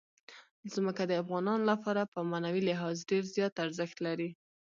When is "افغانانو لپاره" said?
1.21-2.01